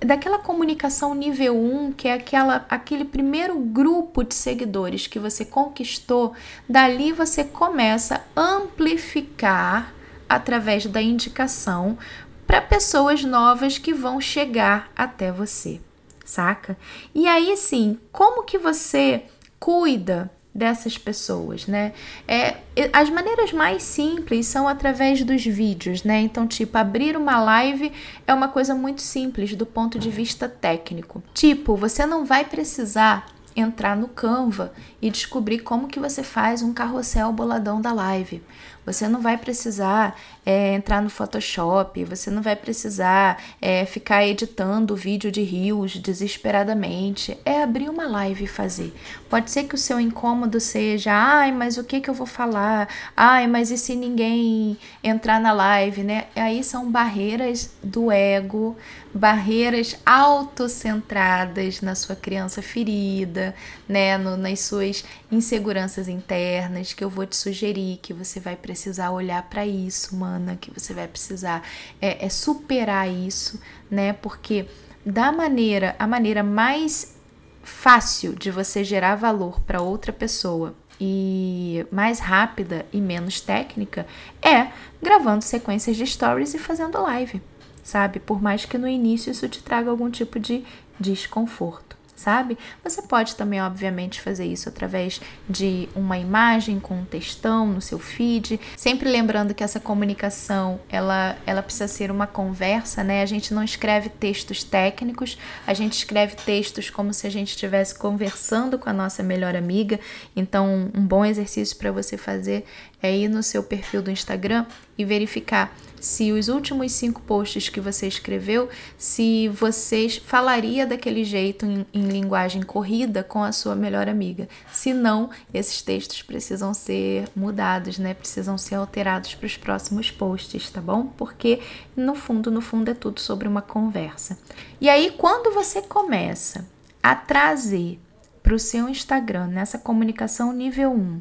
daquela 0.00 0.38
comunicação 0.38 1.14
nível 1.14 1.56
1, 1.56 1.92
que 1.92 2.08
é 2.08 2.14
aquela, 2.14 2.64
aquele 2.68 3.04
primeiro 3.04 3.58
grupo 3.58 4.24
de 4.24 4.34
seguidores 4.34 5.06
que 5.06 5.18
você 5.18 5.44
conquistou, 5.44 6.32
dali 6.68 7.12
você 7.12 7.44
começa 7.44 8.24
a 8.34 8.40
amplificar 8.40 9.92
através 10.28 10.86
da 10.86 11.02
indicação 11.02 11.98
para 12.46 12.62
pessoas 12.62 13.22
novas 13.22 13.78
que 13.78 13.92
vão 13.92 14.20
chegar 14.20 14.90
até 14.96 15.30
você, 15.30 15.80
saca? 16.24 16.76
E 17.14 17.28
aí 17.28 17.56
sim, 17.56 17.98
como 18.10 18.44
que 18.44 18.58
você 18.58 19.24
cuida 19.58 20.30
dessas 20.54 20.98
pessoas, 20.98 21.66
né? 21.66 21.92
É, 22.26 22.56
as 22.92 23.08
maneiras 23.08 23.52
mais 23.52 23.82
simples 23.82 24.46
são 24.46 24.66
através 24.66 25.22
dos 25.22 25.44
vídeos, 25.44 26.02
né? 26.02 26.20
Então, 26.20 26.46
tipo, 26.46 26.76
abrir 26.76 27.16
uma 27.16 27.40
live 27.40 27.92
é 28.26 28.34
uma 28.34 28.48
coisa 28.48 28.74
muito 28.74 29.00
simples 29.00 29.54
do 29.54 29.64
ponto 29.64 29.98
de 29.98 30.10
vista 30.10 30.48
técnico. 30.48 31.22
Tipo, 31.32 31.76
você 31.76 32.04
não 32.04 32.24
vai 32.24 32.44
precisar 32.44 33.26
entrar 33.54 33.96
no 33.96 34.08
Canva 34.08 34.72
e 35.00 35.10
descobrir 35.10 35.60
como 35.60 35.88
que 35.88 36.00
você 36.00 36.22
faz 36.22 36.62
um 36.62 36.72
carrossel 36.72 37.32
boladão 37.32 37.80
da 37.80 37.92
live. 37.92 38.42
Você 38.84 39.08
não 39.08 39.20
vai 39.20 39.36
precisar 39.36 40.18
é, 40.44 40.74
entrar 40.74 41.02
no 41.02 41.10
Photoshop, 41.10 42.04
você 42.04 42.30
não 42.30 42.42
vai 42.42 42.56
precisar 42.56 43.40
é, 43.60 43.84
ficar 43.84 44.26
editando 44.26 44.96
vídeo 44.96 45.30
de 45.30 45.42
rios 45.42 45.96
desesperadamente. 45.96 47.38
É 47.44 47.62
abrir 47.62 47.88
uma 47.88 48.06
live 48.06 48.44
e 48.44 48.48
fazer. 48.48 48.94
Pode 49.28 49.50
ser 49.50 49.64
que 49.64 49.74
o 49.74 49.78
seu 49.78 50.00
incômodo 50.00 50.58
seja, 50.58 51.12
ai, 51.12 51.52
mas 51.52 51.76
o 51.76 51.84
que, 51.84 52.00
que 52.00 52.10
eu 52.10 52.14
vou 52.14 52.26
falar? 52.26 52.88
Ai, 53.16 53.46
mas 53.46 53.70
e 53.70 53.78
se 53.78 53.94
ninguém 53.94 54.78
entrar 55.04 55.40
na 55.40 55.52
live, 55.52 56.02
né? 56.02 56.26
Aí 56.34 56.64
são 56.64 56.90
barreiras 56.90 57.72
do 57.82 58.10
ego, 58.10 58.76
barreiras 59.12 59.96
autocentradas 60.06 61.80
na 61.80 61.94
sua 61.94 62.14
criança 62.14 62.62
ferida, 62.62 63.54
né, 63.88 64.16
no, 64.16 64.36
nas 64.36 64.60
suas 64.60 65.04
inseguranças 65.30 66.08
internas, 66.08 66.92
que 66.92 67.04
eu 67.04 67.10
vou 67.10 67.26
te 67.26 67.36
sugerir 67.36 67.98
que 68.02 68.12
você 68.12 68.40
vai 68.40 68.56
precisar 68.56 69.10
olhar 69.10 69.42
para 69.48 69.66
isso, 69.66 70.16
mana, 70.16 70.56
que 70.56 70.70
você 70.70 70.92
vai 70.92 71.06
precisar 71.06 71.62
é, 72.00 72.24
é 72.24 72.28
superar 72.28 73.08
isso, 73.08 73.60
né, 73.90 74.12
porque 74.12 74.66
da 75.04 75.30
maneira, 75.32 75.94
a 75.98 76.06
maneira 76.06 76.42
mais 76.42 77.16
fácil 77.62 78.34
de 78.34 78.50
você 78.50 78.82
gerar 78.82 79.16
valor 79.16 79.60
para 79.60 79.80
outra 79.80 80.12
pessoa 80.12 80.74
e 81.00 81.86
mais 81.90 82.18
rápida 82.18 82.84
e 82.92 83.00
menos 83.00 83.40
técnica 83.40 84.06
é 84.42 84.68
gravando 85.00 85.42
sequências 85.42 85.96
de 85.96 86.06
stories 86.06 86.52
e 86.54 86.58
fazendo 86.58 87.00
live 87.02 87.40
sabe? 87.82 88.20
Por 88.20 88.40
mais 88.40 88.64
que 88.64 88.78
no 88.78 88.88
início 88.88 89.30
isso 89.30 89.48
te 89.48 89.62
traga 89.62 89.90
algum 89.90 90.10
tipo 90.10 90.38
de 90.38 90.64
desconforto 90.98 91.96
sabe? 92.20 92.58
Você 92.84 93.00
pode 93.00 93.34
também, 93.34 93.62
obviamente, 93.62 94.20
fazer 94.20 94.44
isso 94.44 94.68
através 94.68 95.20
de 95.48 95.88
uma 95.94 96.18
imagem 96.18 96.78
com 96.78 96.94
um 97.00 97.04
textão 97.04 97.66
no 97.66 97.80
seu 97.80 97.98
feed, 97.98 98.60
sempre 98.76 99.08
lembrando 99.08 99.54
que 99.54 99.64
essa 99.64 99.80
comunicação, 99.80 100.78
ela, 100.90 101.36
ela 101.46 101.62
precisa 101.62 101.88
ser 101.88 102.10
uma 102.10 102.26
conversa, 102.26 103.02
né? 103.02 103.22
A 103.22 103.26
gente 103.26 103.54
não 103.54 103.64
escreve 103.64 104.10
textos 104.10 104.62
técnicos, 104.62 105.38
a 105.66 105.72
gente 105.72 105.94
escreve 105.94 106.36
textos 106.36 106.90
como 106.90 107.14
se 107.14 107.26
a 107.26 107.30
gente 107.30 107.48
estivesse 107.48 107.94
conversando 107.94 108.78
com 108.78 108.90
a 108.90 108.92
nossa 108.92 109.22
melhor 109.22 109.56
amiga. 109.56 109.98
Então, 110.36 110.90
um 110.94 111.06
bom 111.06 111.24
exercício 111.24 111.76
para 111.78 111.90
você 111.90 112.18
fazer 112.18 112.66
é 113.02 113.16
ir 113.16 113.28
no 113.28 113.42
seu 113.42 113.62
perfil 113.62 114.02
do 114.02 114.10
Instagram 114.10 114.66
e 115.00 115.04
verificar 115.04 115.74
se 116.00 116.32
os 116.32 116.48
últimos 116.48 116.92
cinco 116.92 117.20
posts 117.20 117.68
que 117.68 117.78
você 117.78 118.08
escreveu, 118.08 118.70
se 118.96 119.48
você 119.48 120.08
falaria 120.08 120.86
daquele 120.86 121.22
jeito 121.24 121.66
em, 121.66 121.86
em, 121.92 122.08
linguagem 122.08 122.62
corrida 122.62 123.22
com 123.22 123.44
a 123.44 123.52
sua 123.52 123.74
melhor 123.74 124.08
amiga. 124.08 124.48
Se 124.72 124.94
não, 124.94 125.28
esses 125.52 125.82
textos 125.82 126.22
precisam 126.22 126.72
ser 126.72 127.28
mudados, 127.36 127.98
né? 127.98 128.14
Precisam 128.14 128.56
ser 128.56 128.76
alterados 128.76 129.34
para 129.34 129.46
os 129.46 129.58
próximos 129.58 130.10
posts, 130.10 130.70
tá 130.70 130.80
bom? 130.80 131.06
Porque 131.06 131.60
no 131.94 132.14
fundo, 132.14 132.50
no 132.50 132.62
fundo 132.62 132.90
é 132.90 132.94
tudo 132.94 133.20
sobre 133.20 133.46
uma 133.46 133.60
conversa. 133.60 134.38
E 134.80 134.88
aí, 134.88 135.12
quando 135.18 135.52
você 135.52 135.82
começa 135.82 136.66
a 137.02 137.14
trazer 137.14 138.00
para 138.42 138.54
o 138.54 138.58
seu 138.58 138.88
Instagram 138.88 139.48
nessa 139.48 139.78
comunicação 139.78 140.50
nível 140.50 140.92
1 140.92 141.20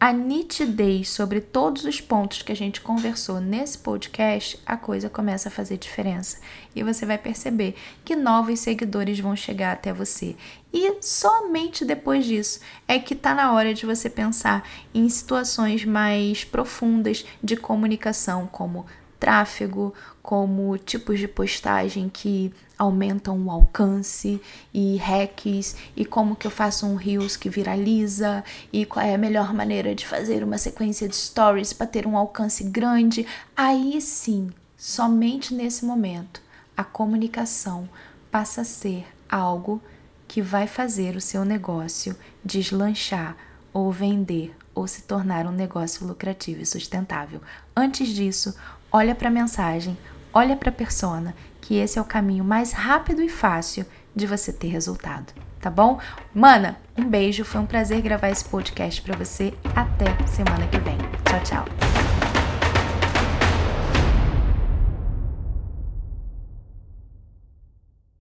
a 0.00 0.12
nitidez 0.12 1.10
sobre 1.10 1.40
todos 1.40 1.84
os 1.84 2.00
pontos 2.00 2.42
que 2.42 2.52
a 2.52 2.56
gente 2.56 2.80
conversou 2.80 3.40
nesse 3.40 3.78
podcast, 3.78 4.60
a 4.64 4.76
coisa 4.76 5.10
começa 5.10 5.48
a 5.48 5.52
fazer 5.52 5.76
diferença. 5.76 6.38
E 6.74 6.84
você 6.84 7.04
vai 7.04 7.18
perceber 7.18 7.74
que 8.04 8.14
novos 8.14 8.60
seguidores 8.60 9.18
vão 9.18 9.34
chegar 9.34 9.72
até 9.72 9.92
você. 9.92 10.36
E 10.72 11.02
somente 11.02 11.84
depois 11.84 12.24
disso 12.24 12.60
é 12.86 13.00
que 13.00 13.14
está 13.14 13.34
na 13.34 13.52
hora 13.52 13.74
de 13.74 13.84
você 13.84 14.08
pensar 14.08 14.68
em 14.94 15.08
situações 15.08 15.84
mais 15.84 16.44
profundas 16.44 17.24
de 17.42 17.56
comunicação, 17.56 18.46
como 18.46 18.86
tráfego, 19.18 19.92
como 20.22 20.78
tipos 20.78 21.18
de 21.18 21.26
postagem 21.26 22.08
que 22.08 22.54
aumentam 22.78 23.36
o 23.44 23.50
alcance 23.50 24.40
e 24.72 24.96
hacks 24.96 25.76
e 25.96 26.04
como 26.04 26.36
que 26.36 26.46
eu 26.46 26.50
faço 26.50 26.86
um 26.86 26.94
reels 26.94 27.36
que 27.36 27.50
viraliza 27.50 28.44
e 28.72 28.86
qual 28.86 29.04
é 29.04 29.14
a 29.14 29.18
melhor 29.18 29.52
maneira 29.52 29.94
de 29.94 30.06
fazer 30.06 30.44
uma 30.44 30.56
sequência 30.56 31.08
de 31.08 31.16
stories 31.16 31.72
para 31.72 31.86
ter 31.86 32.06
um 32.06 32.16
alcance 32.16 32.62
grande. 32.62 33.26
Aí 33.56 34.00
sim, 34.00 34.50
somente 34.76 35.52
nesse 35.52 35.84
momento, 35.84 36.40
a 36.76 36.84
comunicação 36.84 37.88
passa 38.30 38.60
a 38.60 38.64
ser 38.64 39.06
algo 39.28 39.82
que 40.28 40.40
vai 40.40 40.66
fazer 40.66 41.16
o 41.16 41.20
seu 41.20 41.44
negócio 41.44 42.14
deslanchar 42.44 43.36
ou 43.72 43.90
vender 43.90 44.54
ou 44.74 44.86
se 44.86 45.02
tornar 45.02 45.46
um 45.46 45.52
negócio 45.52 46.06
lucrativo 46.06 46.62
e 46.62 46.66
sustentável. 46.66 47.40
Antes 47.74 48.08
disso, 48.08 48.54
olha 48.92 49.14
para 49.14 49.28
a 49.28 49.32
mensagem, 49.32 49.98
olha 50.38 50.56
para 50.56 50.70
a 50.70 50.72
persona, 50.72 51.34
que 51.60 51.74
esse 51.74 51.98
é 51.98 52.02
o 52.02 52.04
caminho 52.04 52.44
mais 52.44 52.72
rápido 52.72 53.20
e 53.20 53.28
fácil 53.28 53.84
de 54.14 54.26
você 54.26 54.52
ter 54.52 54.68
resultado, 54.68 55.32
tá 55.60 55.68
bom? 55.68 55.98
Mana, 56.32 56.78
um 56.96 57.04
beijo, 57.04 57.44
foi 57.44 57.60
um 57.60 57.66
prazer 57.66 58.00
gravar 58.00 58.30
esse 58.30 58.44
podcast 58.44 59.02
para 59.02 59.16
você. 59.16 59.52
Até 59.74 60.06
semana 60.26 60.66
que 60.68 60.78
vem. 60.78 60.96
Tchau, 61.24 61.40
tchau. 61.44 61.87